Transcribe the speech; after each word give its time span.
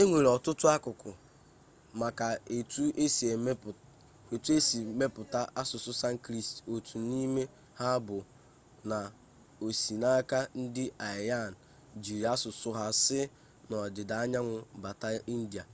enwere 0.00 0.28
ọtụtụ 0.36 0.66
akụkọ 0.76 1.10
maka 2.00 2.26
etu 2.56 2.82
e 4.54 4.58
si 4.66 4.76
mepụta 4.98 5.40
asụsụ 5.60 5.90
sanskrit 6.02 6.46
otu 6.74 6.96
n'ime 7.08 7.42
ha 7.80 7.88
bụ 8.06 8.16
na 8.90 8.98
o 9.64 9.66
si 9.80 9.94
n'aka 10.02 10.38
ndị 10.60 10.84
aryan 11.08 11.50
jiiri 12.02 12.26
asụsụ 12.34 12.68
ha 12.78 12.84
si 13.02 13.20
n'ọdịda 13.68 14.14
anyanwụ 14.22 14.56
bata 14.82 15.08
india 15.34 15.64